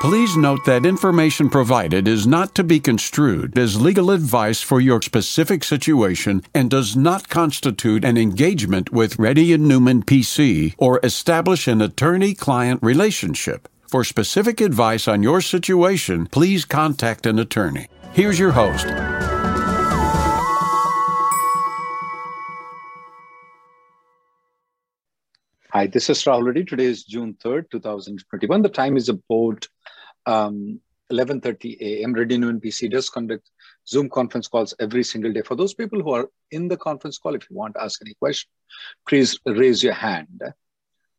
[0.00, 5.00] Please note that information provided is not to be construed as legal advice for your
[5.00, 11.66] specific situation and does not constitute an engagement with Reddy and Neumann PC or establish
[11.66, 13.68] an attorney-client relationship.
[13.88, 17.88] For specific advice on your situation, please contact an attorney.
[18.12, 18.86] Here's your host.
[25.70, 26.64] Hi, this is Rahul Reddy.
[26.64, 28.62] Today is June 3rd, 2021.
[28.62, 29.68] The time is about
[30.26, 30.80] um,
[31.12, 32.12] 11.30 a.m.
[32.12, 33.50] Reddy Neumann PC does conduct
[33.86, 35.42] Zoom conference calls every single day.
[35.42, 38.14] For those people who are in the conference call, if you want to ask any
[38.14, 38.48] question,
[39.08, 40.42] please raise your hand.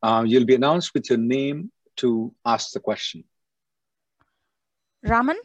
[0.03, 3.23] Uh, you'll be announced with your name to ask the question.
[5.03, 5.37] Raman?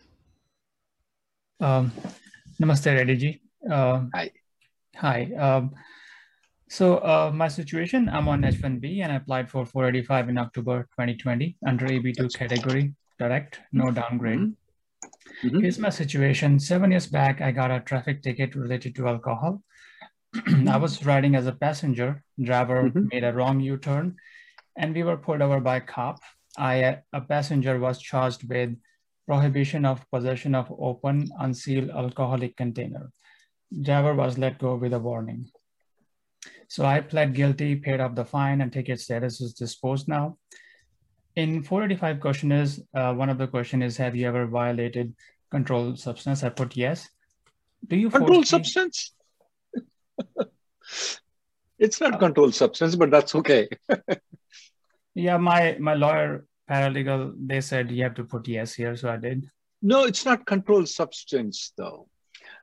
[1.61, 1.93] Um,
[2.61, 3.41] namaste, Reddy ji.
[3.71, 4.31] Uh, hi.
[4.97, 5.33] Hi.
[5.39, 5.71] Um,
[6.69, 11.57] so uh, my situation, I'm on H1B and I applied for 485 in October 2020
[11.67, 14.39] under EB2 category direct, no downgrade.
[14.39, 15.49] Mm-hmm.
[15.49, 15.61] mm-hmm.
[15.61, 16.59] Here's my situation.
[16.59, 19.63] Seven years back, I got a traffic ticket related to alcohol.
[20.75, 22.11] I was riding as a passenger.
[22.51, 23.09] Driver mm-hmm.
[23.13, 24.17] made a wrong U-turn,
[24.77, 26.19] and we were pulled over by a cop.
[26.59, 28.77] I, a passenger, was charged with
[29.27, 33.11] prohibition of possession of open, unsealed alcoholic container.
[33.89, 35.49] Driver was let go with a warning.
[36.69, 40.39] So I pled guilty, paid off the fine, and ticket status is disposed now
[41.37, 45.15] in 485 question is uh, one of the question is have you ever violated
[45.51, 46.43] controlled substance?
[46.43, 47.09] I put yes.
[47.87, 49.13] Do you controlled substance?
[51.79, 53.69] It's not uh, controlled substance but that's okay.
[55.15, 59.17] Yeah my my lawyer paralegal they said you have to put yes here so i
[59.17, 59.51] did.
[59.83, 62.09] No it's not controlled substance though.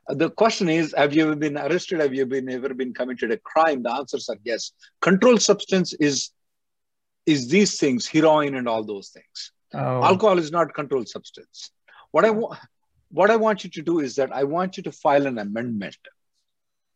[0.10, 2.00] Uh, the question is have you ever been arrested?
[2.00, 3.84] Have you been ever been committed a crime?
[3.84, 4.72] The answers are yes.
[5.02, 6.32] Controlled substance is
[7.30, 9.52] is these things, heroin and all those things.
[9.74, 10.04] Oh.
[10.04, 11.72] Alcohol is not controlled substance.
[12.12, 12.60] What I want,
[13.12, 15.98] what I want you to do is that I want you to file an amendment.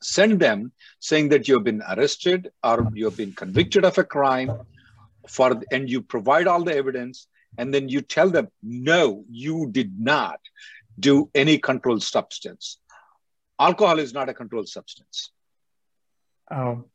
[0.02, 4.04] Send them saying that you have been arrested or you have been convicted of a
[4.04, 4.52] crime,
[5.28, 7.28] for and you provide all the evidence,
[7.58, 10.40] and then you tell them, no, you did not
[11.00, 12.80] do any controlled substance.
[13.60, 15.32] Alcohol is not a controlled substance.
[16.52, 16.86] Oh,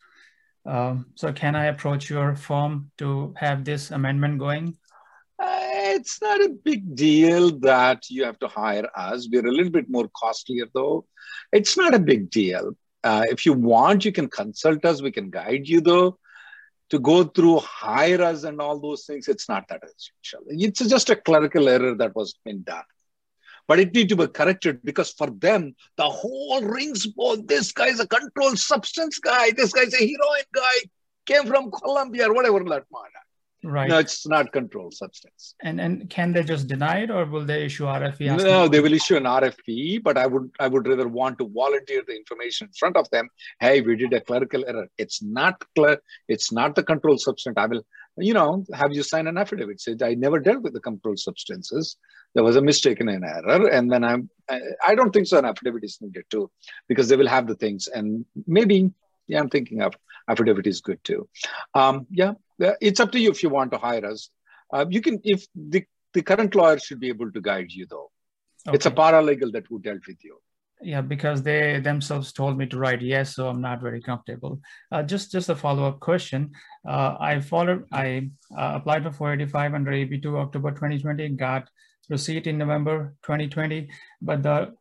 [0.68, 4.76] um, so can I approach your firm to have this amendment going?
[5.38, 9.28] Uh, it's not a big deal that you have to hire us.
[9.32, 11.06] We're a little bit more costlier though.
[11.52, 12.76] It's not a big deal.
[13.02, 15.00] Uh, if you want, you can consult us.
[15.00, 16.18] We can guide you though.
[16.90, 20.44] To go through hire us and all those things, it's not that essential.
[20.48, 22.82] It's just a clerical error that was been done
[23.68, 27.86] but it need to be corrected because for them the whole rings ball this guy
[27.86, 29.50] is a controlled substance guy.
[29.52, 30.76] This guy is a heroin guy.
[31.26, 33.24] Came from colombia or whatever that matter
[33.64, 33.88] right.
[33.88, 35.54] no it's not controlled substance.
[35.62, 38.92] And and can they just deny it or will they issue rfe no they will
[38.92, 40.02] issue an RFE.
[40.02, 43.28] but i would i would rather want to volunteer the information in front of them.
[43.60, 44.88] Hey we did a clerical error.
[44.96, 46.00] It's not clear.
[46.28, 47.54] It's not the controlled substance.
[47.56, 47.82] I will
[48.20, 49.80] you know, have you sign an affidavit?
[49.80, 51.96] Said I never dealt with the controlled substances.
[52.34, 54.30] There was a mistake and an error, and then I'm.
[54.86, 55.38] I don't think so.
[55.38, 56.50] An affidavit is needed too,
[56.88, 58.90] because they will have the things, and maybe
[59.26, 59.94] yeah, I'm thinking of
[60.28, 61.28] affidavit is good too.
[61.74, 62.32] Um, yeah,
[62.80, 64.30] it's up to you if you want to hire us.
[64.72, 68.10] Uh, you can if the the current lawyer should be able to guide you though.
[68.66, 68.74] Okay.
[68.76, 70.38] It's a paralegal that who dealt with you
[70.80, 74.60] yeah because they themselves told me to write yes so i'm not very comfortable.
[74.92, 76.52] Uh, just just a follow-up question.
[76.88, 81.68] Uh, i followed i uh, applied for 485 under eb2 october 2020 got
[82.08, 83.88] receipt in november 2020
[84.22, 84.72] but the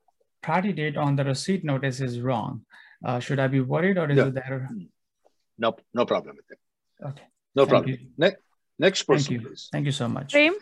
[0.42, 2.62] priority date on the receipt notice is wrong.
[3.06, 4.70] Uh, should i be worried or is it there?
[5.58, 6.60] No no problem with it.
[7.06, 7.24] Okay.
[7.56, 7.98] No Thank problem.
[8.18, 8.36] ne-
[8.80, 9.48] next person Thank you.
[9.48, 9.70] please.
[9.72, 10.32] Thank you so much.
[10.32, 10.56] Prem?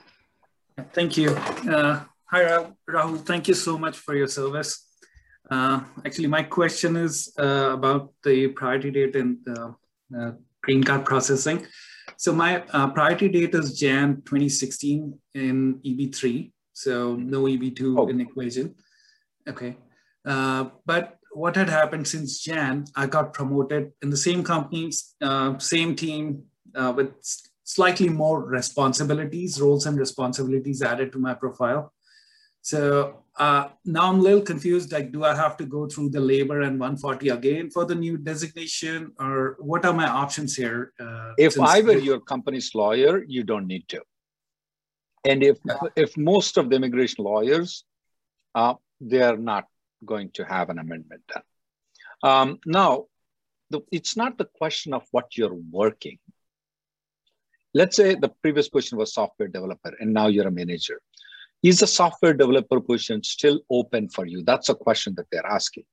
[0.94, 1.30] Thank you.
[1.32, 2.42] Uh, hi,
[2.90, 3.26] Rahul.
[3.26, 4.85] Thank you so much for your service.
[5.50, 9.76] Uh, actually, my question is uh, about the priority date and the
[10.18, 10.32] uh,
[10.64, 11.66] green card processing.
[12.18, 18.08] So my uh, priority date is Jan 2016 in EB3, so no EB2 oh.
[18.08, 18.76] in equation.
[19.48, 19.78] Okay,
[20.26, 24.92] uh, but what had happened since Jan, I got promoted in the same company,
[25.22, 26.44] uh, same team
[26.74, 27.12] with
[27.64, 31.92] slightly more responsibilities, roles and responsibilities added to my profile.
[32.66, 34.92] So uh, now I'm a little confused.
[34.92, 38.18] Like, do I have to go through the labor and 140 again for the new
[38.18, 40.92] designation, or what are my options here?
[41.00, 44.02] Uh, if I were your company's lawyer, you don't need to.
[45.26, 45.60] And if
[45.96, 47.86] if most of the immigration lawyers,
[48.56, 49.66] uh, they are not
[50.04, 51.46] going to have an amendment done.
[52.24, 53.06] Um, now,
[53.70, 56.18] the, it's not the question of what you're working.
[57.76, 61.00] Let's say the previous question was software developer, and now you're a manager.
[61.66, 64.44] Is the software developer position still open for you?
[64.44, 65.86] That's a question that they're asking.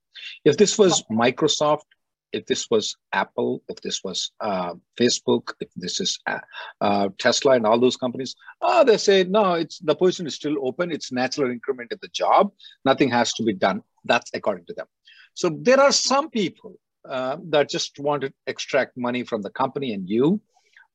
[0.45, 1.89] If this was Microsoft,
[2.35, 6.41] if this was Apple, if this was uh, Facebook, if this is uh,
[6.83, 10.57] uh, Tesla and all those companies, oh, they say no, it's the position is still
[10.61, 10.93] open.
[10.93, 12.53] It's natural increment in the job.
[12.85, 13.81] Nothing has to be done.
[14.05, 14.87] That's according to them.
[15.33, 16.75] So there are some people
[17.09, 20.39] uh, that just want to extract money from the company and you.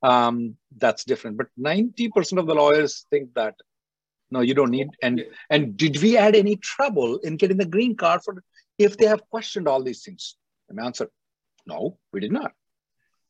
[0.04, 1.38] Um, that's different.
[1.38, 3.56] But 90% of the lawyers think that
[4.30, 4.90] no, you don't need.
[5.02, 8.44] And and did we add any trouble in getting the green card for
[8.78, 10.36] if they have questioned all these things?
[10.70, 11.10] And answer,
[11.66, 12.52] no, we did not.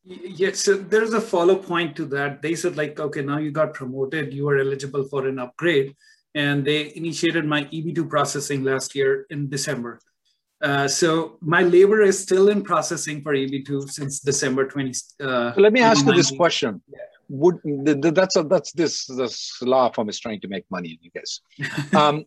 [0.03, 2.41] Yes, so there's a follow point to that.
[2.41, 5.95] They said like, okay, now you got promoted, you are eligible for an upgrade,
[6.33, 9.99] and they initiated my EB2 processing last year in December.
[10.61, 14.89] Uh, so my labor is still in processing for EB2 since December 20.
[15.21, 16.81] Uh, so let me ask you this question.
[16.88, 16.99] Yeah
[17.29, 17.57] would
[18.15, 21.41] that's a, that's this this law firm is trying to make money you guess
[21.95, 22.25] um,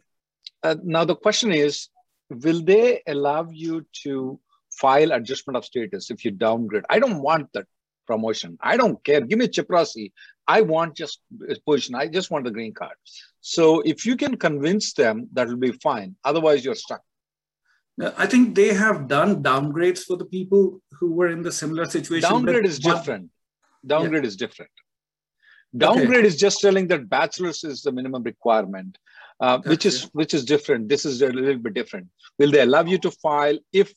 [0.62, 1.88] uh, now the question is
[2.29, 4.38] will they allow you to
[4.73, 7.67] file adjustment of status if you downgrade i don't want that
[8.06, 10.12] promotion i don't care give me chaprasi
[10.47, 11.20] i want just
[11.67, 12.96] position i just want the green card
[13.41, 17.03] so if you can convince them that will be fine otherwise you're stuck
[18.17, 22.31] I think they have done downgrades for the people who were in the similar situation.
[22.31, 23.31] Downgrade is different.
[23.87, 24.29] Downgrade yeah.
[24.29, 24.70] is different.
[25.76, 26.26] Downgrade okay.
[26.26, 28.99] is just telling that bachelor's is the minimum requirement,
[29.40, 29.69] uh, gotcha.
[29.69, 30.88] which is which is different.
[30.88, 32.08] This is a little bit different.
[32.38, 33.94] Will they allow you to file if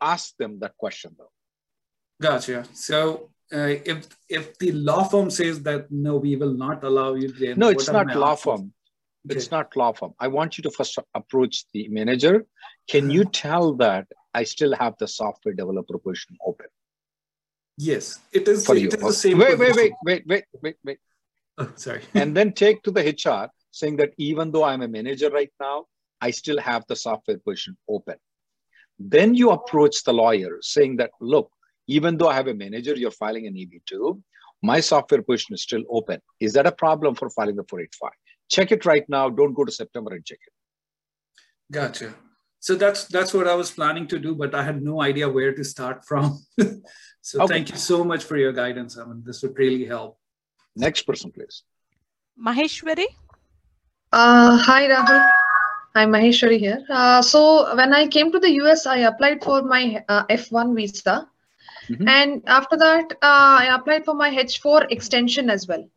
[0.00, 1.32] ask them that question though?
[2.20, 2.64] Gotcha.
[2.74, 7.28] So uh, if if the law firm says that no, we will not allow you,
[7.28, 8.44] then no, it's not law options?
[8.44, 8.72] firm.
[9.24, 9.36] Okay.
[9.36, 10.12] It's not law firm.
[10.20, 12.44] I want you to first approach the manager.
[12.88, 16.66] Can you tell that I still have the software developer position open?
[17.82, 18.64] Yes, it is.
[18.64, 18.88] For it you.
[18.88, 19.38] is the same.
[19.38, 20.98] Wait, wait, wait, wait, wait, wait, wait.
[21.58, 22.02] Oh, sorry.
[22.14, 25.86] and then take to the HR saying that even though I'm a manager right now,
[26.20, 28.16] I still have the software position open.
[28.98, 31.50] Then you approach the lawyer saying that, look,
[31.88, 34.22] even though I have a manager, you're filing an EB2,
[34.62, 36.20] my software position is still open.
[36.38, 38.10] Is that a problem for filing the 485?
[38.48, 39.28] Check it right now.
[39.28, 40.52] Don't go to September and check it.
[41.72, 42.14] Gotcha.
[42.62, 45.52] So that's that's what I was planning to do, but I had no idea where
[45.52, 46.38] to start from.
[47.24, 47.54] So okay.
[47.54, 48.98] thank you so much for your guidance.
[48.98, 50.18] I mean, this would really help.
[50.74, 51.62] Next person, please.
[52.36, 53.06] Maheshwari.
[54.12, 55.30] Uh, hi, Rahul.
[55.94, 56.84] I'm Maheshwari here.
[56.90, 61.28] Uh, so when I came to the US, I applied for my uh, F1 visa.
[61.88, 62.08] Mm-hmm.
[62.08, 65.88] And after that, uh, I applied for my H4 extension as well.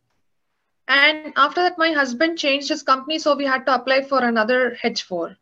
[0.87, 4.77] And after that, my husband changed his company, so we had to apply for another
[4.83, 5.35] H4.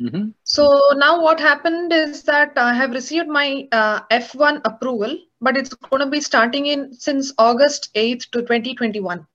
[0.00, 0.28] Mm-hmm.
[0.44, 5.72] So now what happened is that I have received my uh, F1 approval, but it's
[5.72, 9.26] going to be starting in since August 8th to 2021.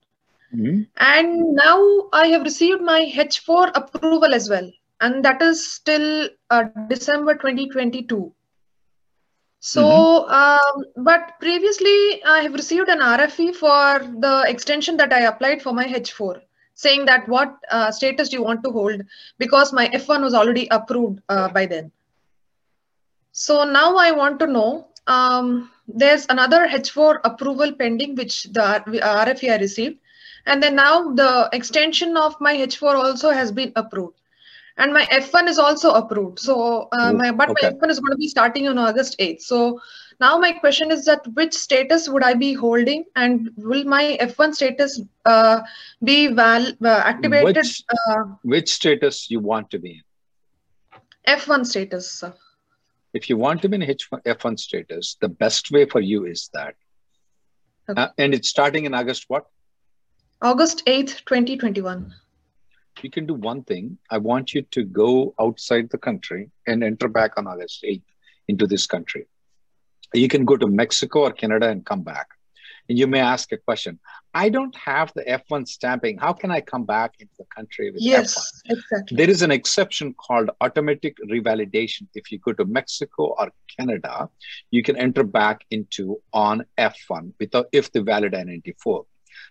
[0.54, 0.82] Mm-hmm.
[0.98, 6.64] And now I have received my H4 approval as well, and that is still uh,
[6.88, 8.32] December 2022.
[9.58, 10.32] So, mm-hmm.
[10.32, 15.72] um, but previously I have received an RFE for the extension that I applied for
[15.72, 16.40] my H4
[16.74, 19.02] saying that what uh, status do you want to hold
[19.38, 21.90] because my F1 was already approved uh, by then.
[23.32, 29.52] So now I want to know, um, there's another H4 approval pending, which the RFE
[29.52, 29.98] I received.
[30.46, 34.18] And then now the extension of my H4 also has been approved.
[34.76, 36.38] And my F1 is also approved.
[36.38, 37.68] So, uh, my, but okay.
[37.68, 39.42] my F1 is going to be starting on August 8th.
[39.42, 39.80] So
[40.22, 44.54] now my question is that which status would I be holding and will my F1
[44.54, 45.60] status uh,
[46.04, 47.56] be val uh, activated?
[47.56, 51.38] Which, uh, which status you want to be in?
[51.38, 52.10] F1 status.
[52.20, 52.32] Sir.
[53.14, 56.48] If you want to be in H1, F1 status, the best way for you is
[56.54, 56.76] that.
[57.88, 58.00] Okay.
[58.00, 59.46] Uh, and it's starting in August what?
[60.40, 62.14] August 8th, 2021
[63.00, 63.98] you can do one thing.
[64.10, 68.02] I want you to go outside the country and enter back on August 8th
[68.48, 69.26] into this country
[70.14, 72.28] you can go to Mexico or Canada and come back.
[72.88, 74.00] And you may ask a question.
[74.34, 76.18] I don't have the F1 stamping.
[76.18, 78.76] How can I come back into the country with yes, F1?
[78.76, 79.16] Exactly.
[79.16, 82.08] There is an exception called automatic revalidation.
[82.14, 84.28] If you go to Mexico or Canada,
[84.70, 89.04] you can enter back into on F1 without if the valid I-94.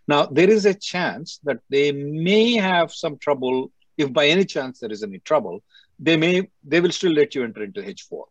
[0.07, 4.79] Now, there is a chance that they may have some trouble if by any chance
[4.79, 5.63] there is any trouble,
[5.99, 8.23] they may they will still let you enter into H4.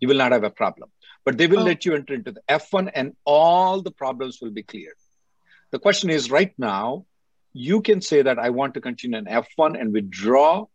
[0.00, 0.90] You will not have a problem,
[1.24, 1.64] but they will oh.
[1.64, 4.94] let you enter into the F1, and all the problems will be cleared.
[5.70, 7.06] The question is, right now,
[7.52, 10.66] you can say that I want to continue an F1 and withdraw.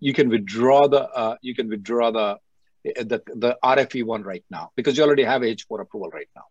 [0.00, 2.38] You can withdraw the uh, you can withdraw the
[2.84, 6.44] the the RFE one right now because you already have H4 approval right now.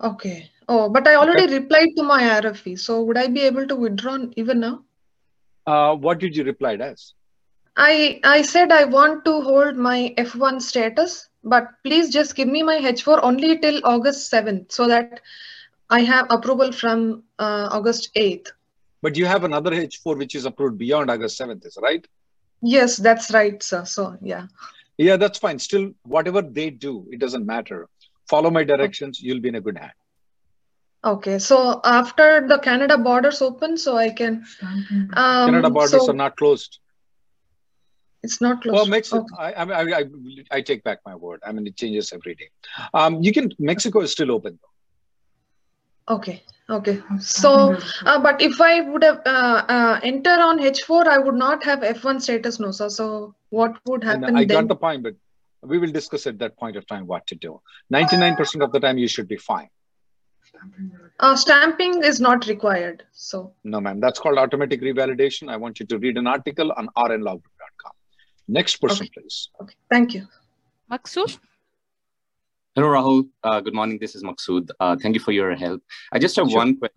[0.00, 0.50] Okay.
[0.68, 1.58] Oh, but I already okay.
[1.58, 2.78] replied to my RFE.
[2.78, 4.84] So would I be able to withdraw even now?
[5.66, 7.14] Uh, what did you reply as?
[7.78, 12.62] I I said I want to hold my F1 status, but please just give me
[12.62, 15.20] my H4 only till August 7th so that
[15.88, 18.48] I have approval from uh, August 8th.
[19.00, 22.06] But you have another H4 which is approved beyond August 7th, is right?
[22.60, 23.84] Yes, that's right, sir.
[23.84, 24.48] So yeah.
[24.96, 25.60] Yeah, that's fine.
[25.60, 27.88] Still, whatever they do, it doesn't matter
[28.28, 29.96] follow my directions you'll be in a good hand
[31.04, 34.44] okay so after the canada borders open so i can
[35.14, 36.78] um, canada borders so are not closed
[38.22, 39.54] it's not closed well mexico okay.
[39.56, 40.04] I, I, I
[40.50, 41.40] i take back my word.
[41.46, 42.50] I mean it changes every day.
[42.94, 46.14] Um you can mexico is still open though.
[46.16, 46.42] Okay.
[46.70, 47.00] Okay.
[47.18, 51.64] So uh, but if i would have uh, uh, enter on h4 i would not
[51.64, 52.88] have f1 status no sir.
[52.88, 54.56] So what would happen and i then?
[54.58, 55.14] got the point but
[55.62, 57.60] we will discuss at that point of time what to do.
[57.92, 59.68] 99% of the time you should be fine.
[61.18, 63.52] Uh, stamping is not required so.
[63.64, 64.00] No ma'am.
[64.00, 65.50] That's called automatic revalidation.
[65.50, 67.57] I want you to read an article on rnlog.com
[68.48, 69.12] next person okay.
[69.14, 70.26] please okay thank you
[70.90, 71.38] Maksud?
[72.74, 73.28] Hello, Rahul.
[73.44, 73.98] Uh, good morning.
[74.00, 74.70] This is Maksud.
[74.80, 75.82] Uh, thank you for your help.
[76.12, 76.56] I just have sure.
[76.56, 76.96] one question.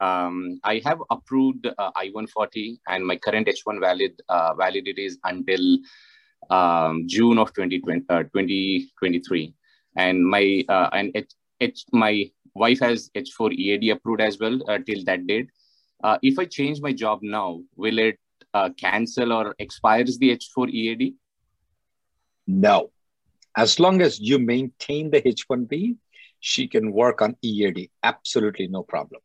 [0.00, 5.78] Um, I have approved uh, I-140 and my current H1 valid uh, validity is until
[6.50, 9.54] um, June of 2020, uh, 2023.
[9.96, 14.78] And my uh, and H, H, my wife has H4 EAD approved as well uh,
[14.86, 15.48] till that date.
[16.04, 18.18] Uh, if I change my job now, will it
[18.54, 21.14] uh, cancel or expires the H4 EAD?
[22.46, 22.90] No.
[23.56, 25.96] As long as you maintain the H1B,
[26.40, 27.90] she can work on EAD.
[28.02, 29.20] Absolutely no problem.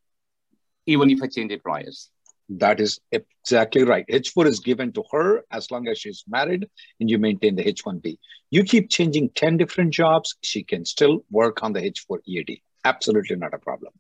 [0.86, 2.12] Even if I change employers?
[2.50, 4.06] That is exactly right.
[4.08, 6.68] H4 is given to her as long as she's married
[7.00, 8.18] and you maintain the H1B.
[8.52, 12.62] You keep changing 10 different jobs, she can still work on the H4 EAD.
[12.84, 13.94] Absolutely not a problem.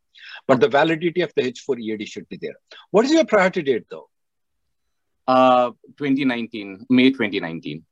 [0.48, 2.56] But the validity of the H4 EAD should be there.
[2.92, 4.10] What is your priority date though?
[5.28, 7.84] Uh, 2019, May 2019.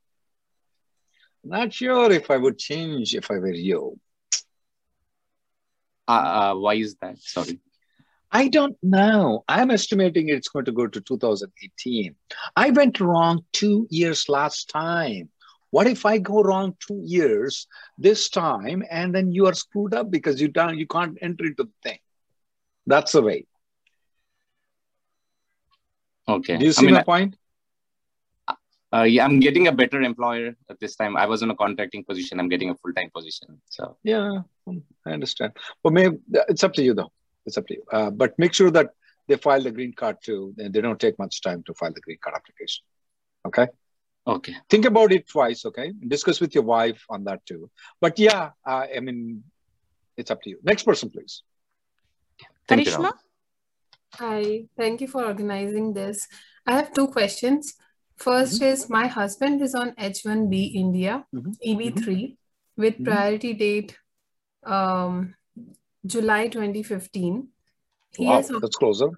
[1.42, 3.98] Not sure if I would change if I were you.
[6.06, 7.18] Uh, uh, why is that?
[7.18, 7.60] Sorry.
[8.30, 9.44] I don't know.
[9.48, 12.16] I'm estimating it's going to go to 2018.
[12.56, 15.28] I went wrong two years last time.
[15.70, 17.66] What if I go wrong two years
[17.98, 21.64] this time and then you are screwed up because you don't you can't enter into
[21.64, 21.98] the thing?
[22.86, 23.46] That's the way.
[26.28, 26.56] Okay.
[26.56, 27.36] Do you see I mean, my point?
[28.94, 31.16] Uh, yeah, I'm getting a better employer at this time.
[31.16, 32.38] I was in a contracting position.
[32.38, 33.60] I'm getting a full time position.
[33.68, 34.42] So yeah,
[35.04, 35.52] I understand.
[35.82, 37.10] But maybe it's up to you though.
[37.44, 37.82] It's up to you.
[37.92, 38.90] Uh, but make sure that
[39.26, 42.18] they file the green card too, they don't take much time to file the green
[42.22, 42.84] card application.
[43.46, 43.66] Okay.
[44.26, 44.54] Okay.
[44.70, 45.64] Think about it twice.
[45.66, 45.92] Okay.
[46.06, 47.70] Discuss with your wife on that too.
[48.00, 49.44] But yeah, uh, I mean,
[50.16, 50.58] it's up to you.
[50.62, 51.42] Next person, please.
[52.68, 53.12] Thank Karishma?
[54.18, 54.66] Hi.
[54.76, 56.28] Thank you for organizing this.
[56.66, 57.74] I have two questions.
[58.20, 58.64] 1st mm-hmm.
[58.64, 61.50] is my husband is on H1B India, mm-hmm.
[61.66, 62.80] EB3, mm-hmm.
[62.80, 63.04] with mm-hmm.
[63.04, 63.98] priority date
[64.64, 65.34] um,
[66.06, 67.48] July 2015.
[68.16, 69.08] He wow, has, that's closer.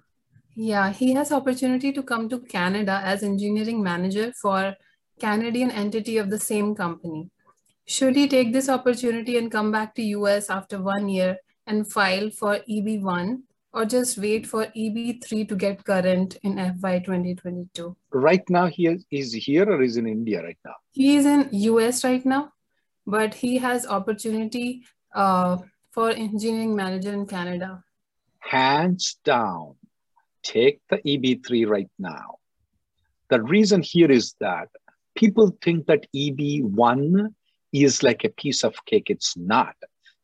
[0.55, 4.75] Yeah, he has opportunity to come to Canada as engineering manager for
[5.19, 7.29] Canadian entity of the same company.
[7.85, 11.37] Should he take this opportunity and come back to US after one year
[11.67, 13.43] and file for EB1
[13.73, 17.95] or just wait for EB3 to get current in FY 2022?
[18.11, 20.75] Right now, he is, is here or is in India right now?
[20.91, 22.53] He is in US right now,
[23.05, 24.83] but he has opportunity
[25.13, 25.57] uh,
[25.91, 27.83] for engineering manager in Canada?
[28.39, 29.75] Hands down,
[30.43, 32.37] take the EB3 right now.
[33.29, 34.69] The reason here is that
[35.15, 37.33] people think that EB1
[37.73, 39.09] is like a piece of cake.
[39.09, 39.75] It's not.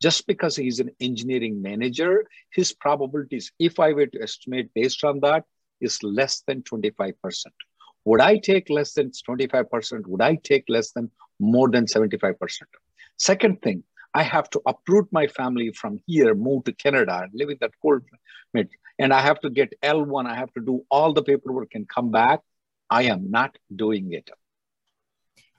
[0.03, 5.21] Just because he's an engineering manager, his probabilities, if I were to estimate based on
[5.21, 5.45] that,
[5.79, 7.13] is less than 25%.
[8.03, 10.05] Would I take less than 25%?
[10.07, 12.35] Would I take less than more than 75%?
[13.17, 17.51] Second thing, I have to uproot my family from here, move to Canada, and live
[17.51, 18.71] in that cold climate.
[18.99, 20.25] And I have to get L1.
[20.25, 22.41] I have to do all the paperwork and come back.
[22.89, 24.29] I am not doing it.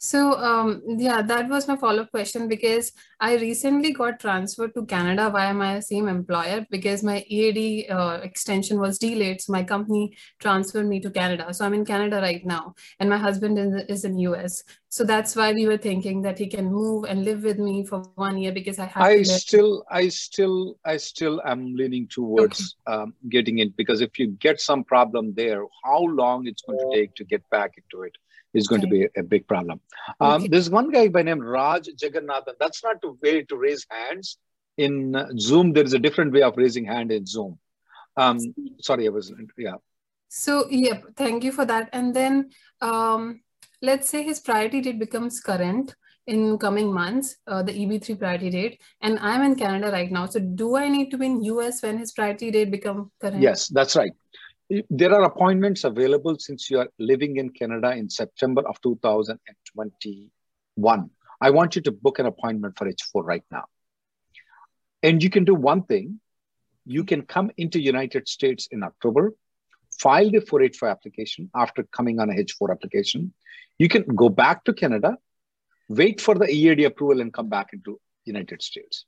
[0.05, 5.31] So um, yeah, that was my follow-up question because I recently got transferred to Canada
[5.31, 9.41] via my same employer because my EAD uh, extension was delayed.
[9.41, 11.55] So my company transferred me to Canada.
[11.55, 14.63] So I'm in Canada right now, and my husband is, is in US.
[14.91, 18.01] So that's why we were thinking that he can move and live with me for
[18.17, 19.03] one year because I have.
[19.03, 22.95] I still, I still, I still am leaning towards okay.
[22.95, 26.95] um, getting it because if you get some problem there, how long it's going to
[26.95, 28.15] take to get back into it
[28.55, 29.81] is going to be a big problem.
[30.21, 30.49] Um, okay.
[30.49, 32.55] There's one guy by name Raj Jagannathan.
[32.61, 34.39] That's not the way to raise hands.
[34.77, 37.59] In Zoom, there is a different way of raising hand in Zoom.
[38.17, 38.39] Um,
[38.81, 39.75] sorry, I was, yeah.
[40.29, 41.91] So, yeah, thank you for that.
[41.93, 43.43] And then um,
[43.83, 45.95] let's say his priority date becomes current
[46.27, 50.25] in coming months, uh, the EB3 priority date, and I'm in Canada right now.
[50.27, 53.43] So do I need to be in US when his priority date become current?
[53.43, 54.13] Yes, that's right
[54.91, 61.11] there are appointments available since you are living in Canada in September of 2021.
[61.41, 63.65] I want you to book an appointment for H4 right now.
[65.03, 66.21] And you can do one thing.
[66.87, 69.33] You can come into United States in October,
[70.01, 73.33] file the 485 application after coming on a H4 application.
[73.79, 75.17] You can go back to Canada,
[75.89, 79.05] wait for the EAD approval and come back into United States.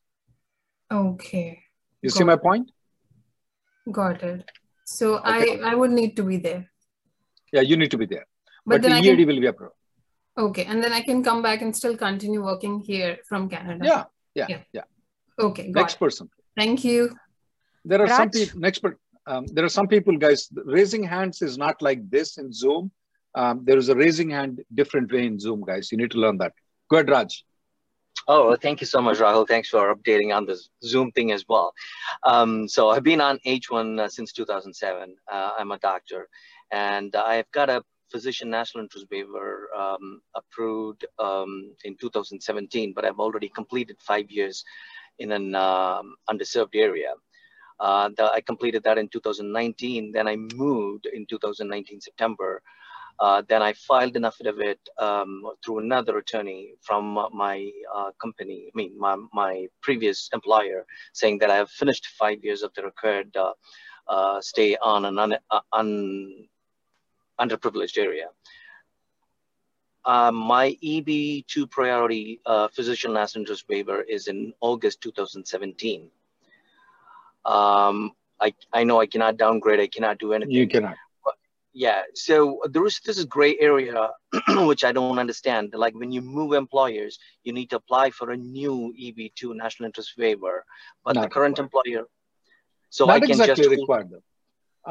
[0.90, 1.62] Okay.
[2.02, 2.70] You Got see my point?
[3.90, 4.50] Got it.
[4.86, 5.60] So okay.
[5.62, 6.70] I, I would need to be there.
[7.52, 8.26] Yeah, you need to be there.
[8.64, 9.26] But, but the EAD can...
[9.26, 9.74] will be approved.
[10.38, 10.64] Okay.
[10.64, 13.84] And then I can come back and still continue working here from Canada.
[13.84, 14.04] Yeah.
[14.34, 14.46] Yeah.
[14.48, 14.62] Yeah.
[14.72, 14.82] yeah.
[15.38, 15.68] Okay.
[15.68, 15.98] Next it.
[16.00, 16.30] person.
[16.56, 17.10] Thank you.
[17.84, 18.16] There are Raj.
[18.16, 18.84] some people, next,
[19.26, 22.90] um, there are some people, guys, raising hands is not like this in Zoom.
[23.34, 25.90] Um, there is a raising hand different way in Zoom, guys.
[25.92, 26.52] You need to learn that.
[26.90, 27.44] Go ahead, Raj.
[28.28, 29.46] Oh, thank you so much, Rahul.
[29.46, 31.72] Thanks for updating on this Zoom thing as well.
[32.24, 35.14] Um, so I've been on H1 uh, since 2007.
[35.30, 36.28] Uh, I'm a doctor,
[36.72, 43.20] and I've got a physician national interest waiver um, approved um, in 2017, but I've
[43.20, 44.64] already completed five years
[45.20, 47.12] in an um, underserved area.
[47.78, 50.10] Uh, the, I completed that in 2019.
[50.10, 52.60] Then I moved in 2019 September
[53.18, 58.72] uh, then I filed an affidavit um, through another attorney from my uh, company, I
[58.74, 63.34] mean, my, my previous employer, saying that I have finished five years of the required
[63.36, 63.52] uh,
[64.08, 66.46] uh stay on an un, uh, un,
[67.40, 68.28] underprivileged area.
[70.04, 72.40] Uh, my EB2 priority
[72.72, 76.08] physician last interest waiver is in August 2017.
[77.44, 80.54] Um, I, I know I cannot downgrade, I cannot do anything.
[80.54, 80.96] You cannot
[81.76, 84.08] yeah so there is this gray area
[84.70, 85.74] which i don't understand.
[85.84, 90.12] Like when you move employers you need to apply for a new eb2 national interest
[90.18, 90.64] waiver.
[91.04, 91.64] But not the current required.
[91.66, 92.04] employer
[92.88, 94.24] so not i can exactly just required though.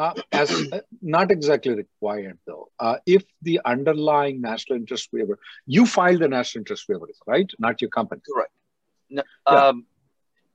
[0.02, 2.68] Uh, as uh, not exactly required though.
[2.80, 7.50] Uh, if the underlying national interest waiver you filed the national interest waiver right?
[7.58, 8.22] Not your company.
[8.42, 8.54] Right
[9.10, 9.68] no, yeah.
[9.68, 9.86] um,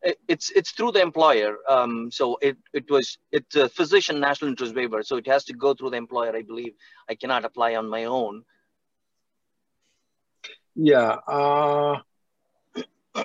[0.03, 1.57] it's it's through the employer.
[1.69, 5.03] Um, so it it was it's a physician national interest waiver.
[5.03, 6.35] So it has to go through the employer.
[6.35, 6.75] I believe
[7.09, 8.45] I cannot apply on my own.
[10.75, 11.17] Yeah.
[11.27, 11.99] Uh,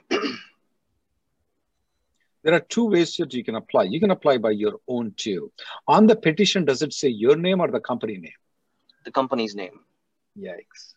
[2.43, 3.83] there are two ways that you can apply.
[3.83, 5.51] You can apply by your own too.
[5.87, 8.31] On the petition, does it say your name or the company name?
[9.05, 9.79] The company's name.
[10.37, 10.95] Yikes.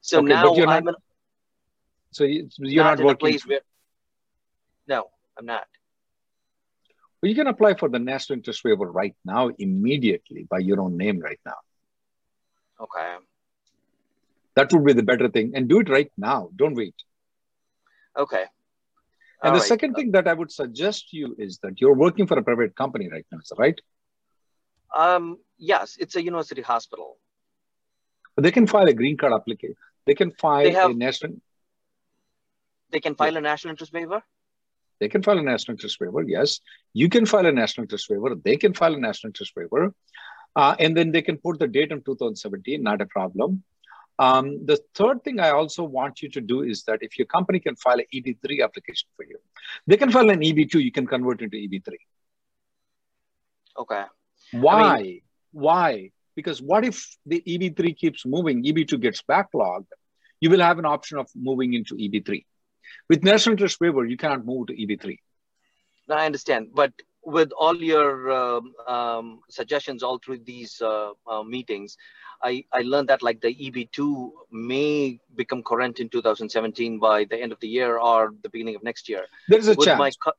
[0.00, 0.84] So okay, now I'm.
[0.84, 1.00] Not, an,
[2.12, 3.38] so you're not, not working.
[4.86, 5.66] No, I'm not.
[7.22, 10.96] Well, you can apply for the national interest waiver right now, immediately by your own
[10.96, 11.60] name right now.
[12.80, 13.14] Okay.
[14.56, 15.52] That would be the better thing.
[15.54, 16.50] And do it right now.
[16.56, 16.96] Don't wait.
[18.18, 18.44] Okay.
[19.42, 19.68] And All the right.
[19.68, 22.76] second thing that I would suggest to you is that you're working for a private
[22.76, 23.80] company right now, is that right?
[24.94, 27.18] Um, yes, it's a university hospital.
[28.34, 29.76] But they can file a green card application.
[30.06, 31.40] They can file they have, a national.
[32.90, 33.38] They can file yeah.
[33.38, 34.22] a national interest waiver.
[35.02, 36.22] They can file a national interest waiver.
[36.22, 36.60] Yes,
[36.94, 38.36] you can file a national interest waiver.
[38.36, 39.92] They can file a national interest waiver.
[40.54, 43.64] Uh, and then they can put the date in 2017, not a problem.
[44.20, 47.58] Um, the third thing I also want you to do is that if your company
[47.58, 49.38] can file an EB3 application for you,
[49.88, 51.94] they can file an EB2, you can convert into EB3.
[53.80, 54.04] Okay.
[54.52, 54.82] Why?
[54.82, 56.10] I mean, Why?
[56.36, 59.86] Because what if the EB3 keeps moving, EB2 gets backlogged,
[60.40, 62.44] you will have an option of moving into EB3.
[63.08, 65.18] With national interest waiver, you cannot move to EB3.
[66.08, 66.68] No, I understand.
[66.74, 66.92] But
[67.24, 71.96] with all your um, um, suggestions all through these uh, uh, meetings,
[72.42, 77.52] I, I learned that like the EB2 may become current in 2017 by the end
[77.52, 79.26] of the year or the beginning of next year.
[79.48, 79.98] There's a with chance.
[80.24, 80.32] My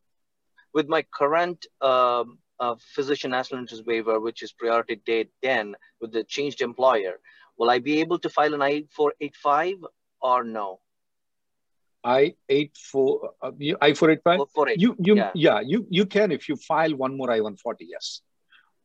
[0.73, 6.11] with my current um, uh, physician national interest waiver, which is priority date then with
[6.11, 7.19] the changed employer,
[7.57, 9.83] will I be able to file an I-485
[10.21, 10.79] or no?
[12.03, 14.47] I-84, uh, I-485?
[14.55, 15.31] Oh, you, you, yeah.
[15.33, 18.21] yeah, you, you can if you file one more I-140, yes.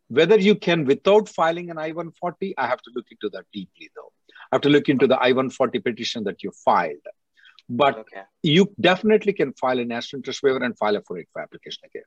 [0.09, 4.13] Whether you can without filing an I-140, I have to look into that deeply though.
[4.51, 7.07] I have to look into the I-140 petition that you filed.
[7.69, 8.23] But Okay.
[8.43, 12.05] you definitely can file a national interest waiver and file a 485 application again,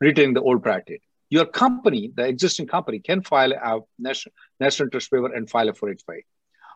[0.00, 1.00] retaining the old priority.
[1.30, 5.74] Your company, the existing company, can file a national, national interest waiver and file a
[5.74, 6.22] 485.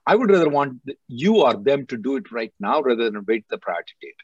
[0.07, 3.45] I would rather want you or them to do it right now rather than wait
[3.49, 4.15] the priority date.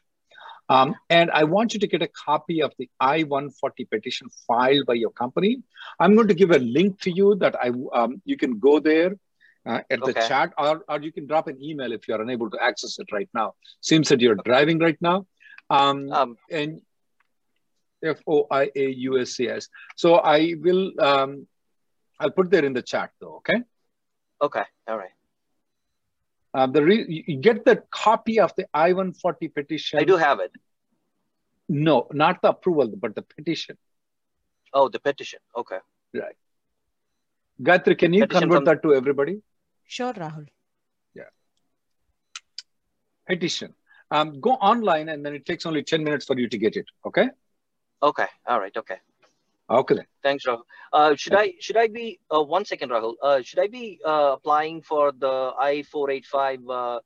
[0.69, 4.93] Um, and I want you to get a copy of the I-140 petition filed by
[4.93, 5.61] your company.
[5.99, 9.17] I'm going to give a link to you that I um, you can go there
[9.65, 12.63] uh, at the chat, or, or you can drop an email if you're unable to
[12.63, 13.55] access it right now.
[13.81, 15.25] Seems that you're driving right now.
[15.69, 16.81] Um, Um, and
[18.03, 19.67] F O I A U S C S.
[19.95, 21.47] So I will um,
[22.19, 23.35] I'll put there in the chat though.
[23.37, 23.61] Okay.
[24.41, 24.63] okay.
[24.87, 25.11] All right.
[26.53, 29.99] Uh, the re- you you get the copy of the I-140 petition.
[29.99, 30.51] I do have it.
[31.67, 33.77] No, not the approval, but the petition.
[34.73, 35.39] Oh, the petition.
[35.57, 35.79] Okay.
[36.13, 36.35] Right.
[37.61, 39.41] Gayatri, can you Petition convert from- that to everybody?
[39.85, 40.47] Sure, Rahul.
[41.13, 41.29] Yeah.
[43.27, 43.73] Petition.
[44.11, 46.85] Um, go online and then it takes only 10 minutes for you to get it.
[47.05, 47.29] Okay.
[48.01, 48.27] Okay.
[48.45, 48.75] All right.
[48.75, 48.97] Okay.
[49.73, 49.95] Okay.
[49.95, 50.05] Then.
[50.21, 50.63] Thanks, Rahul.
[50.91, 53.15] Uh, should I should I be uh, one second, Rahul?
[53.21, 56.59] Uh, should I be uh, applying for the I four eight five?
[56.69, 56.99] Uh,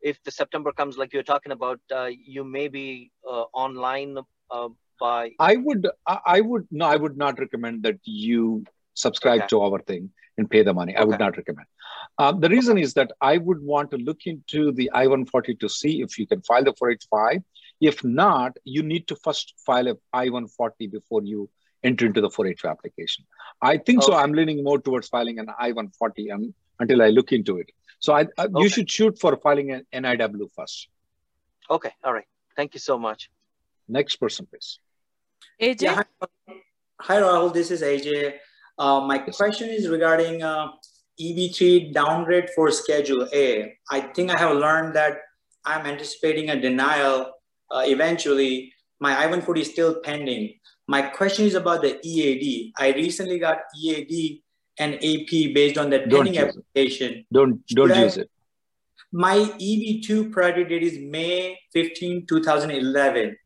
[0.00, 4.16] if the September comes, like you're talking about, uh, you may be uh, online
[4.50, 4.68] uh,
[5.00, 5.32] by.
[5.38, 9.48] I would, I, I would, no, I would not recommend that you subscribe Okay.
[9.48, 10.94] to our thing and pay the money.
[10.96, 11.66] I would not recommend.
[12.18, 16.00] Um, the reason is that I would want to look into the I-140 to see
[16.02, 17.42] if you can file the 485.
[17.80, 21.48] If not, you need to first file a I-140 before you
[21.84, 23.24] enter into the 485 application.
[23.62, 24.14] I think so.
[24.14, 27.70] I'm leaning more towards filing an I-140 um, until I look into it.
[28.00, 28.52] So I, I, Okay.
[28.62, 30.88] you should shoot for filing an NIW first.
[31.70, 31.92] Okay.
[32.04, 32.26] All right.
[32.56, 33.30] Thank you so much.
[33.88, 34.78] Next person, please.
[35.60, 35.82] AJ?
[35.82, 36.54] Yeah, hi,
[37.00, 38.34] hi Rahul, this is AJ.
[38.78, 40.68] Uh, my question is regarding uh,
[41.20, 43.74] EB3 downgrade for Schedule A.
[43.90, 45.18] I think I have learned that
[45.64, 47.32] I'm anticipating a denial
[47.70, 48.72] uh, eventually.
[49.00, 50.54] My I-140 is still pending.
[50.86, 52.72] My question is about the EAD.
[52.78, 54.42] I recently got EAD
[54.78, 56.48] and AP based on the Don't pending use it.
[56.74, 57.26] application.
[57.32, 58.30] Don't don't Should I- use it.
[59.10, 63.36] My EB2 priority date is May 15, 2011.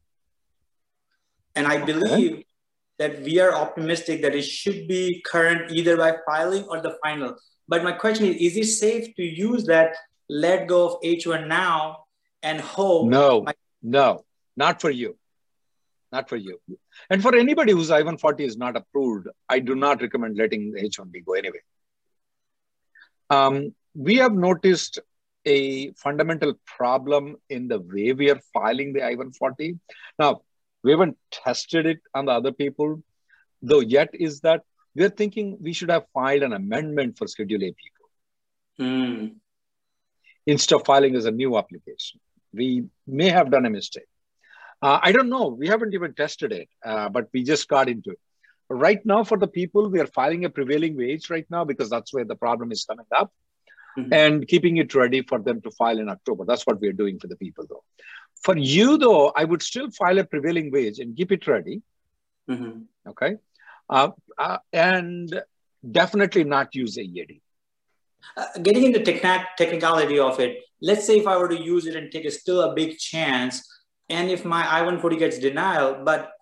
[1.54, 1.84] And I Okay.
[1.92, 2.44] believe
[2.98, 7.36] that we are optimistic that it should be current either by filing or the final.
[7.68, 9.94] But my question is, is it safe to use that
[10.28, 12.06] let go of H1 now
[12.42, 13.08] and hope?
[13.08, 13.44] No,
[13.82, 14.24] no,
[14.56, 15.16] not for you.
[16.12, 16.60] Not for you.
[17.08, 21.24] And for anybody whose I-140 is not approved, I do not recommend letting the H-1B
[21.24, 21.60] go anyway.
[23.30, 24.98] Um, we have noticed
[25.46, 29.78] a fundamental problem in the way we are filing the I-140.
[30.18, 30.42] Now,
[30.84, 33.02] we haven't tested it on the other people,
[33.62, 34.62] though yet is that
[34.94, 38.06] we're thinking we should have filed an amendment for Schedule A people
[38.78, 39.26] Hmm.
[40.46, 42.20] instead of filing as a new application.
[42.52, 44.04] We may have done a mistake.
[44.82, 45.46] Uh, I don't know.
[45.46, 48.18] We haven't even tested it, uh, but we just got into it.
[48.68, 52.12] Right now, for the people, we are filing a prevailing wage right now because that's
[52.12, 53.30] where the problem is coming up
[53.96, 54.12] Mhm.
[54.12, 56.44] and keeping it ready for them to file in October.
[56.44, 57.84] That's what we're doing for the people, though.
[58.42, 61.82] For you, though, I would still file a prevailing wage and keep it ready.
[62.50, 62.86] Mhm.
[63.06, 63.36] Okay.
[63.88, 65.42] Uh, uh, and
[66.00, 67.40] definitely not use a EAD.
[68.36, 71.94] Uh, getting into techna- technicality of it, let's say if I were to use it
[71.94, 73.68] and take a still a big chance,
[74.12, 76.32] and if my I-140 gets denial, but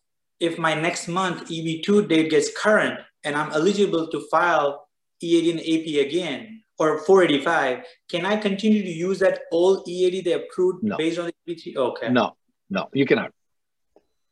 [0.41, 4.89] if my next month EB2 date gets current and I'm eligible to file
[5.23, 10.33] EAD and AP again or 485, can I continue to use that old EAD they
[10.33, 10.97] approved No.
[10.97, 11.77] based on the EB3?
[11.77, 12.09] Okay.
[12.11, 12.37] No,
[12.71, 13.33] no, you cannot.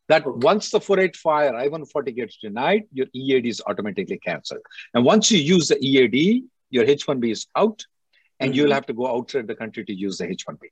[0.09, 0.38] That Okay.
[0.51, 4.62] once the 485 I-140 gets denied, your EAD is automatically canceled.
[4.94, 7.85] And once you use the EAD, your H-1B is out,
[8.40, 8.57] and Mhm.
[8.57, 10.70] you'll have to go outside the country to use the H-1B.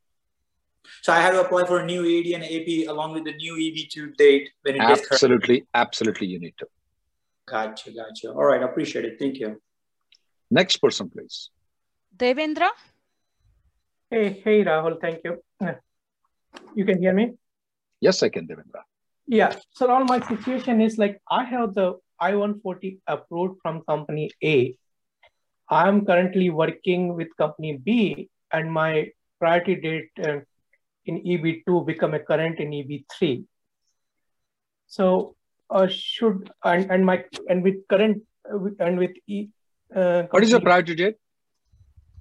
[1.03, 3.55] So I had to apply for a new EAD and AP along with the new
[3.55, 5.11] EB2 date when it gets.
[5.11, 6.67] Absolutely, absolutely, you need to.
[7.47, 8.33] Gotcha, gotcha.
[8.33, 9.19] All right, appreciate it.
[9.19, 9.61] Thank you.
[10.51, 11.51] Next person, please.
[12.17, 12.71] Devendra?
[14.11, 15.43] Hey, hey, Rahul, thank you.
[16.75, 17.35] You can hear me?
[18.01, 18.83] Yes, I can, Devendra.
[19.27, 19.57] Yeah.
[19.71, 24.77] So all my situation is like I have the I-140 approved from company A.
[25.69, 30.39] I'm currently working with company B, and my priority date uh,
[31.07, 33.45] in EB2 become a current in EB3.
[34.87, 35.37] So
[35.71, 39.49] uh, should and, and my and with current uh, and with E.
[39.95, 41.17] Uh, What is your priority date?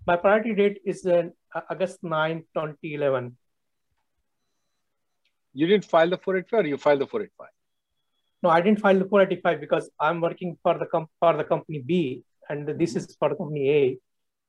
[0.07, 1.23] my priority date is uh,
[1.69, 3.35] August 9, 2011.
[5.53, 7.47] You didn't file the 485 or you filed the 485?
[8.43, 11.79] No, I didn't file the 485 because I'm working for the com- for the company
[11.79, 13.97] B and this is for the company A.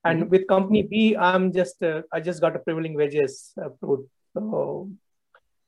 [0.05, 0.31] And mm-hmm.
[0.31, 4.09] with company B, I'm just uh, I just got a prevailing wages approved.
[4.37, 4.91] So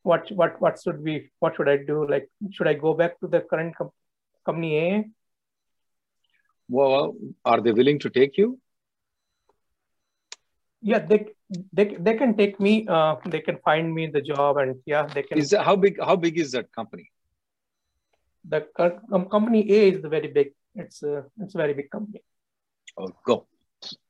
[0.02, 2.06] what what what should we what should I do?
[2.06, 3.96] Like should I go back to the current com-
[4.44, 5.04] company A?
[6.68, 8.58] Well, are they willing to take you?
[10.82, 11.28] Yeah, they
[11.72, 12.86] they, they can take me.
[12.86, 15.38] Uh, they can find me the job, and yeah, they can.
[15.38, 15.98] Is that, how big?
[16.10, 17.10] How big is that company?
[18.44, 18.66] The
[19.12, 20.52] um, company A is the very big.
[20.74, 22.22] It's a it's a very big company.
[22.98, 23.46] Oh, go,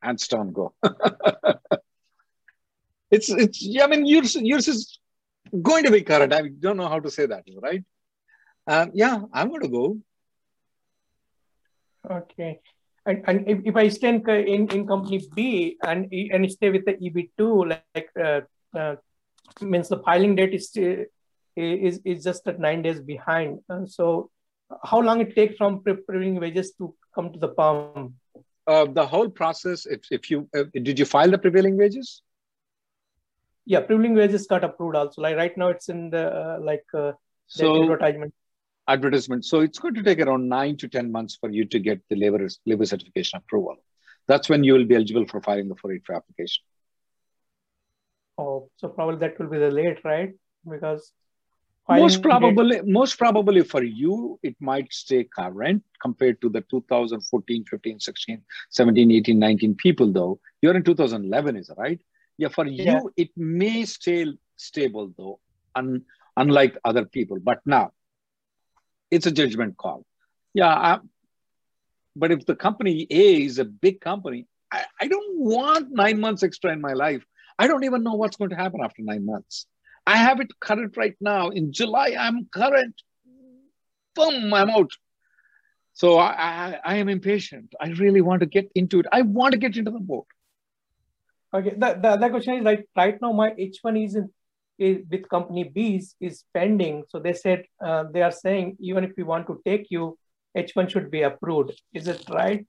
[0.03, 0.75] hands down, go.
[3.11, 3.67] it's it's.
[3.83, 4.99] I mean, yours yours is
[5.63, 6.33] going to be current.
[6.33, 7.85] I don't know how to say that, right?
[8.67, 9.99] Um, yeah, I'm going to go.
[12.11, 12.61] Okay.
[13.07, 16.93] And, and if, if I stay in, in, company B and and stay with the
[16.95, 18.43] EB2, like uh,
[18.79, 18.97] uh,
[19.63, 20.71] means the filing date is
[21.57, 23.61] is is just at nine days behind.
[23.71, 24.31] Uh, so,
[24.85, 28.13] how long it takes from prevailing wages to come to the PERM?
[28.67, 29.87] Uh, the whole process.
[29.87, 32.23] If if you uh, did you file the prevailing wages?
[33.69, 35.21] Yeah, prevailing wages got approved also.
[35.21, 36.85] Like right now, it's in the uh, like
[37.47, 38.35] so advertisement
[38.89, 39.45] advertisement.
[39.45, 42.17] So it's going to take around nine to 10 months for you to get the
[42.17, 43.77] labor, labor certification approval.
[44.27, 46.65] That's when you will be eligible for filing the 483 application.
[48.39, 50.33] Oh, so probably that will be the late, right?
[50.69, 51.13] Because
[51.89, 52.87] most probably, date...
[52.87, 59.11] most probably for you, it might stay current compared to the 2014, 15, 16, 17,
[59.11, 60.39] 18, 19 people, though.
[60.61, 62.01] You're in 2011, is it right?
[62.39, 63.01] Yeah, for yeah.
[63.01, 65.41] you, it may stay stable, though,
[65.75, 66.05] un,
[66.37, 67.39] unlike other people.
[67.41, 67.93] But now,
[69.11, 70.07] it's a judgment call.
[70.55, 70.99] Yeah, I,
[72.15, 76.43] but if the company A is a big company, I, I don't want nine months
[76.43, 77.25] extra in my life.
[77.59, 79.67] I don't even know what's going to happen after nine months.
[80.07, 81.49] I have it current right now.
[81.49, 82.95] In July, I'm current.
[84.15, 84.91] Boom, I'm out.
[85.93, 87.75] So I, I, I, am impatient.
[87.81, 89.07] I really want to get into it.
[89.13, 90.27] I want to get into the board.
[91.55, 91.71] Okay.
[91.71, 94.31] The, the other question is like right now my H1 is in
[94.79, 97.05] is, with company B is, is pending.
[97.09, 100.17] So they said uh, they are saying even if we want to take you,
[100.57, 101.81] H1 should be approved.
[101.93, 102.67] Is it right?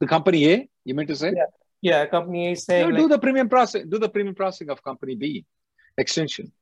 [0.00, 1.32] The company A, you meant to say?
[1.34, 1.46] Yeah,
[1.80, 2.88] yeah company A is saying.
[2.88, 3.84] No, like, do the premium process.
[3.86, 5.44] Do the premium processing of company B
[5.96, 6.52] extension.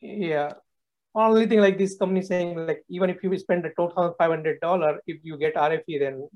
[0.00, 0.52] Yeah.
[1.14, 4.60] Only thing like this company saying like even if you spend a total five hundred
[4.60, 6.28] dollar, if you get RFE, then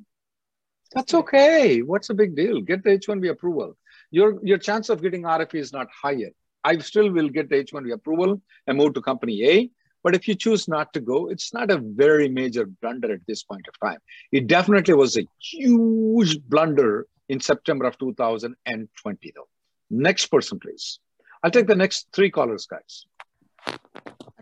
[0.92, 1.80] that's okay.
[1.82, 2.60] What's the big deal?
[2.60, 3.76] Get the H1B approval.
[4.10, 6.30] Your your chance of getting RFE is not higher.
[6.64, 9.70] I still will get the H1B approval and move to company A.
[10.04, 13.42] But if you choose not to go, it's not a very major blunder at this
[13.42, 13.98] point of time.
[14.32, 19.48] It definitely was a huge blunder in September of 2020, though.
[19.90, 21.00] Next person, please.
[21.42, 23.06] I'll take the next three callers, guys.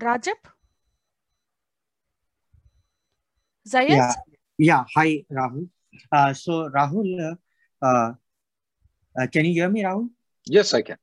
[0.00, 0.34] Rajab?
[3.66, 3.90] Zayed?
[3.90, 4.14] Yeah,
[4.58, 4.84] yeah.
[4.94, 5.68] hi, Rahul.
[6.12, 7.36] Uh, so, Rahul,
[7.82, 8.12] uh,
[9.18, 10.08] uh, can you hear me, Rahul?
[10.46, 10.98] Yes, I can.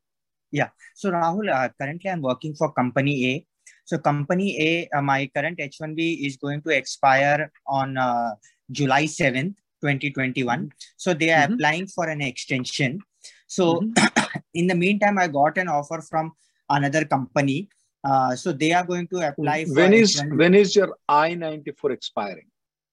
[0.52, 0.70] Yeah.
[0.94, 3.46] So Rahul, uh, currently I'm working for company A.
[3.86, 8.32] So company A, uh, my current H1B is going to expire on uh,
[8.72, 10.60] July 7th, 2021.
[10.60, 10.68] Mm-hmm.
[10.96, 11.54] So they are mm-hmm.
[11.54, 13.00] applying for an extension.
[13.48, 14.40] So mm-hmm.
[14.54, 16.32] in the meantime, I got an offer from
[16.70, 17.70] another company.
[18.04, 19.66] Uh, so they are going to apply.
[19.66, 20.38] when is H1B.
[20.38, 22.48] when is your I ninety four expiring?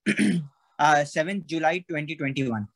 [0.81, 2.67] uh, 7th July 2021.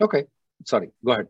[0.00, 0.24] Okay,
[0.64, 0.90] sorry.
[1.04, 1.28] Go ahead.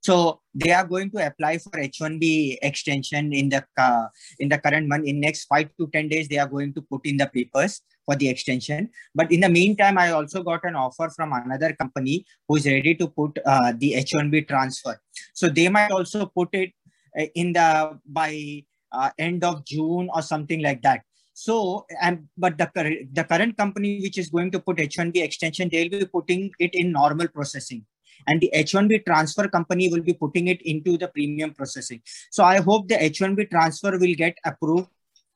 [0.00, 4.06] So they are going to apply for H1B extension in the uh,
[4.38, 5.06] in the current month.
[5.06, 8.14] In next five to ten days, they are going to put in the papers for
[8.14, 8.88] the extension.
[9.14, 12.94] But in the meantime, I also got an offer from another company who is ready
[12.94, 14.98] to put uh, the H1B transfer.
[15.34, 16.72] So they might also put it
[17.18, 21.02] uh, in the by uh, end of June or something like that.
[21.44, 22.68] So, and but the
[23.12, 26.90] the current company which is going to put H1B extension, they'll be putting it in
[26.90, 27.84] normal processing
[28.26, 32.00] and the H1B transfer company will be putting it into the premium processing.
[32.30, 34.88] So I hope the H1B transfer will get approved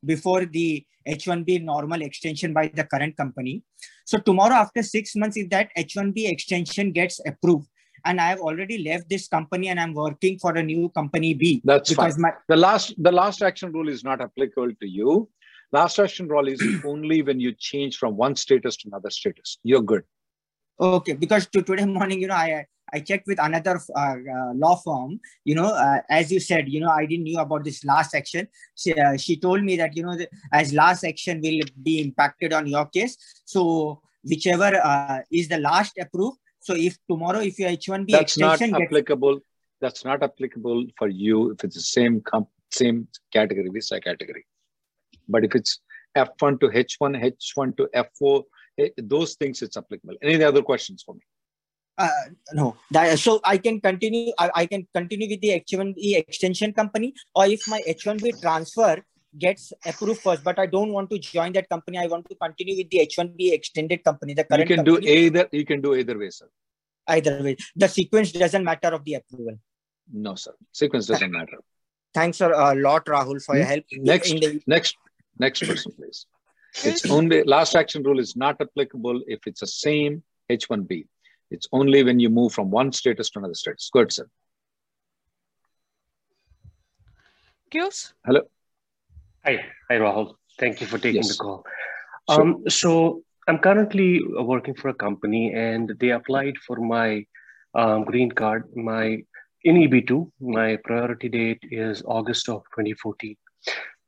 [0.05, 3.63] before the H1B normal extension by the current company.
[4.05, 7.69] So tomorrow after six months, if that H1B extension gets approved,
[8.05, 11.63] and I have already left this company and I'm working for a new company B.
[11.65, 12.23] That's because fine.
[12.23, 12.33] My...
[12.49, 15.29] the last the last action rule is not applicable to you.
[15.73, 19.59] Last action rule is only when you change from one status to another status.
[19.63, 20.05] You're good.
[20.81, 24.77] Okay, because to today morning, you know, I I checked with another uh, uh, law
[24.77, 25.19] firm.
[25.45, 28.49] You know, uh, as you said, you know, I didn't knew about this last action.
[28.75, 32.53] She, uh, she told me that you know, the, as last action will be impacted
[32.53, 33.17] on your case.
[33.45, 38.53] So whichever uh, is the last approved, So if tomorrow, if your H1B that's not
[38.55, 39.41] extension gets, applicable.
[39.81, 44.47] That's not applicable for you if it's the same comp, same category, visa category.
[45.29, 45.81] But if it's
[46.17, 48.43] F1 to H1, H1 to F4,
[48.79, 50.15] eh, those things it's applicable.
[50.23, 51.21] Any other questions for me?
[51.99, 52.09] uh,
[52.55, 54.33] no, that, so I can continue.
[54.39, 59.03] I, I can continue with the H1B extension company, or if my H1B transfer
[59.39, 61.99] gets approved first, but I don't want to join that company.
[61.99, 64.35] I want to continue with the H1B extended company.
[64.35, 65.49] The current you can company, do either.
[65.53, 66.49] You can do either way, sir.
[67.09, 67.57] either way.
[67.77, 69.59] The sequence doesn't matter of the approval.
[70.13, 70.53] No, sir.
[70.73, 71.59] Sequence doesn't matter.
[72.15, 73.85] Thanks a lot, Rahul, for your help.
[73.91, 74.97] in the- Next, in the- next,
[75.39, 76.27] next person, please.
[76.85, 81.07] It's only last action rule is not applicable if it's the same H1B.
[81.51, 83.91] It's only when you move from one status to another status.
[83.93, 84.27] Go ahead, sir.
[87.71, 88.15] Cues?
[88.25, 88.41] Hello.
[89.45, 90.35] Hi, hi, Rahul.
[90.59, 91.37] Thank you for taking Yes.
[91.37, 91.65] the call.
[92.31, 92.41] Sure.
[92.41, 97.27] Um, so I'm currently working for a company, and they applied for my
[97.75, 98.65] um, green card.
[98.77, 99.25] My
[99.65, 103.37] in EB2, my priority date is August of 2014.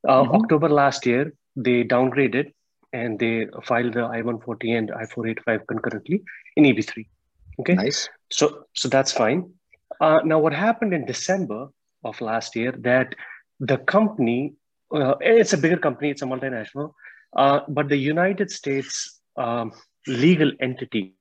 [0.09, 0.35] Uh, Mhm.
[0.35, 2.53] October last year, they downgraded
[2.93, 6.23] and they filed the I-140 and I-485 concurrently
[6.57, 7.07] in EB3.
[7.61, 7.75] Okay.
[7.75, 8.09] Nice.
[8.31, 9.53] So, so that's fine.
[10.01, 11.69] Uh, now, what happened in December
[12.05, 13.15] of last year that
[13.61, 14.55] the company,
[14.95, 16.93] uh, it's a bigger company, it's a multinational,
[17.37, 19.73] uh, but the United States um,
[20.07, 21.15] legal entity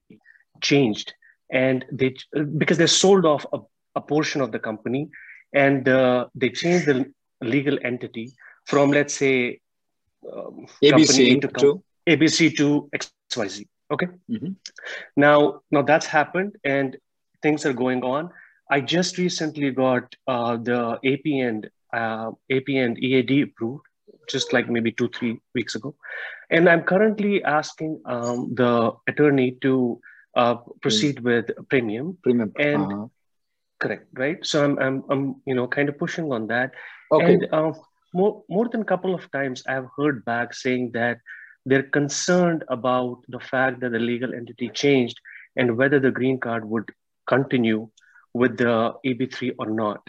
[0.61, 1.13] changed,
[1.51, 2.15] and they
[2.57, 3.59] because they sold off a,
[3.95, 5.09] a portion of the company,
[5.53, 8.31] and uh, they changed the legal entity
[8.65, 9.59] from let's say
[10.31, 13.67] um, ABC to, ABC to XYZ.
[13.69, 14.07] Okay.
[14.29, 14.55] Mhm.
[15.15, 16.97] Now, now that's happened, and
[17.41, 18.29] things are going on.
[18.69, 23.85] I just recently got uh, the AP and uh, AP and EAD approved,
[24.29, 25.95] just like maybe two three weeks ago,
[26.49, 29.99] and I'm currently asking um, the attorney to
[30.35, 32.17] uh, proceed with premium.
[32.23, 32.51] Premium.
[32.57, 33.07] And Uh-huh.
[33.79, 34.45] correct, right?
[34.45, 36.71] So I'm I'm I'm you know kind of pushing on that.
[37.11, 37.33] Okay.
[37.33, 37.73] And uh,
[38.13, 41.19] more more than a couple of times, I've heard back saying that
[41.65, 45.19] they're concerned about the fact that the legal entity changed
[45.55, 46.89] and whether the green card would
[47.27, 47.89] continue
[48.33, 50.01] with the EB3 or not.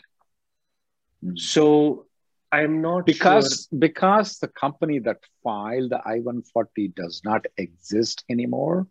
[1.22, 1.36] Hmm.
[1.36, 2.06] So
[2.50, 3.78] I'm not because sure.
[3.78, 8.86] because the company that filed the I-140 does not exist anymore.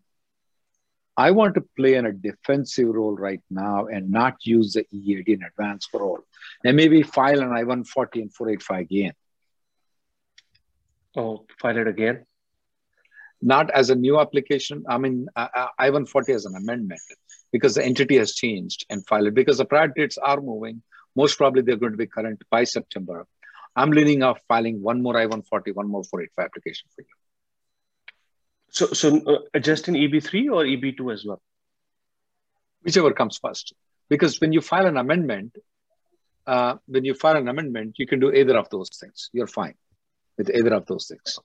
[1.15, 5.29] I want to play in a defensive role right now and not use the EAD
[5.29, 6.23] in advance parole,
[6.65, 9.13] and maybe file an I-140 and 485 again.
[11.15, 12.25] Oh, file it again.
[13.41, 14.85] Not as a new application.
[14.89, 17.01] I mean, uh, uh, I-140 as an amendment
[17.51, 20.81] because the entity has changed and file it because the priority dates are moving.
[21.15, 23.27] Most probably they're going to be current by September.
[23.75, 27.22] I'm leaning off filing one more I-140, one more 485 application for you.
[28.73, 29.07] So, so
[29.55, 31.41] uh, just in EB3 or EB2 as well?
[32.83, 33.73] whichever comes first.
[34.09, 35.55] Because when you file an amendment,
[36.45, 39.29] uh, when you file an amendment, you can do either of those things.
[39.33, 39.75] You're fine
[40.37, 41.39] with either of those things.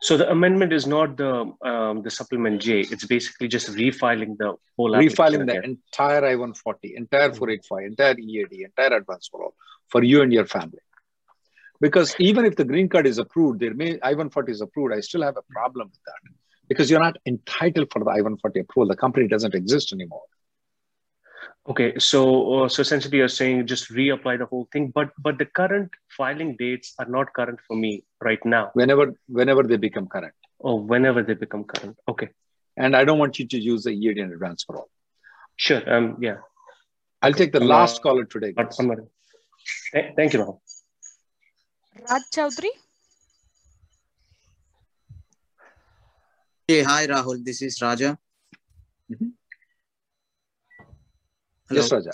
[0.00, 2.80] So the amendment is not the um, the supplement J.
[2.80, 8.96] It's basically just refiling the whole Refiling the entire I-140, entire 485, entire EAD, entire
[8.96, 9.54] advance parole
[9.88, 10.80] for you and your family.
[11.80, 15.22] Because even if the green card is approved, there may I-140 is approved, I still
[15.22, 16.32] have a problem with that
[16.68, 18.88] because you're not entitled for the I-140 approval.
[18.88, 20.22] The company doesn't exist anymore.
[21.68, 22.20] Okay, so
[22.54, 26.56] uh, so essentially you're saying just reapply the whole thing, but but the current filing
[26.56, 28.70] dates are not current for me right now.
[28.74, 30.34] Whenever whenever they become current.
[30.60, 31.96] Oh, whenever they become current.
[32.08, 32.30] Okay.
[32.76, 34.88] And I don't want you to use the year in advance parole.
[35.56, 35.82] Sure.
[35.94, 36.16] Um.
[36.20, 36.38] Yeah.
[37.20, 38.52] I'll take the I'm, last uh, caller today.
[38.56, 39.02] I'm- I'm ready.
[39.92, 40.60] Th- Thank you, Rahul.
[42.10, 42.72] Raj Chaudhary.
[46.72, 47.44] Hey, hi Rahul.
[47.44, 48.16] This is Raja.
[49.10, 49.18] Yes,
[51.68, 51.82] Hello.
[51.92, 52.12] Raja.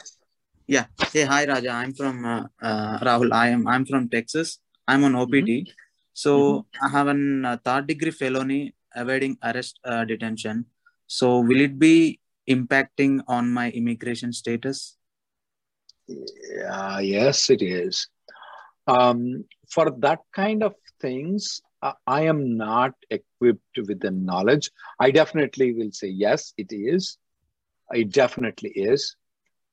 [0.66, 0.87] Yeah.
[1.12, 1.71] Hey, hi Raja.
[1.71, 3.33] I'm from uh, uh, Rahul.
[3.33, 3.68] I am.
[3.68, 4.59] I'm from Texas.
[4.88, 5.71] I'm on OPT.
[6.12, 10.64] So I have an uh, third degree felony evading arrest uh, detention.
[11.07, 12.18] So will it be
[12.51, 14.97] impacting on my immigration status?
[16.09, 18.09] Yeah, yes, it is.
[18.89, 24.70] Um, for that kind of things, I am not equipped with the knowledge.
[24.99, 27.18] I definitely will say yes, it is.
[27.93, 29.16] It definitely is.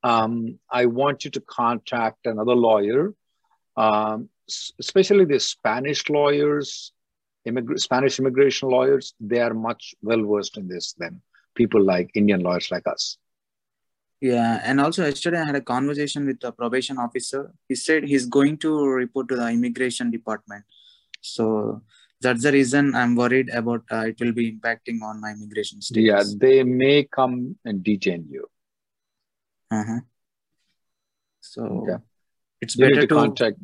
[0.02, 3.12] Um, I want you to contact another lawyer,
[3.76, 4.28] um,
[4.78, 6.92] especially the Spanish lawyers,
[7.46, 9.14] immig- Spanish immigration lawyers.
[9.18, 11.20] They are much well versed in this than
[11.56, 13.18] people like Indian lawyers like us.
[14.20, 17.52] Yeah, and also yesterday I had a conversation with the probation officer.
[17.68, 20.64] He said he's going to report to the immigration department.
[21.20, 21.82] So
[22.20, 26.02] That's the reason I'm worried about uh, it will be impacting on my immigration status.
[26.02, 28.46] Yeah, they may come and detain you.
[29.70, 30.00] Uh-huh.
[31.40, 31.98] So yeah.
[32.60, 33.58] it's You better to to, contact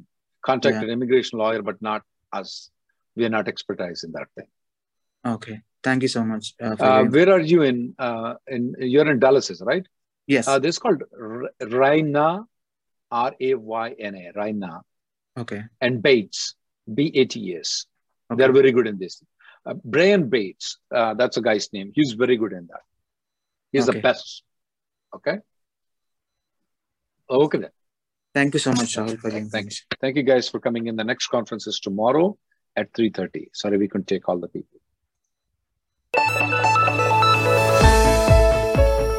[0.45, 0.83] contact Yeah.
[0.83, 2.71] an immigration lawyer, but not us.
[3.17, 4.47] We are not expertise in that thing.
[5.25, 5.63] Okay.
[5.83, 6.55] Thank you so much.
[6.61, 7.95] Uh, Uh, where are you in?
[7.99, 9.87] Uh, in you're in Dallas, right?
[10.27, 10.47] yes.
[10.47, 12.47] Uh, this is called R- Raina,
[13.11, 14.83] R A Y N A, Raina,
[15.37, 15.65] okay.
[15.81, 16.55] and Bates,
[16.93, 17.87] B A T S.
[18.31, 19.23] They're very good in this.
[19.65, 21.93] Uh, Brian Bates, uh, that's a guy's name.
[21.95, 22.81] He's very good in that.
[23.71, 23.99] He's Okay.
[23.99, 24.43] the best.
[25.15, 25.39] Okay.
[27.31, 27.71] Okay then.
[28.35, 30.97] Thank you so much, Rahul, for the Thank, thank you guys for coming in.
[30.97, 32.39] The next conference is tomorrow
[32.75, 33.49] at 3.30.
[33.53, 34.81] Sorry, we couldn't take all the people.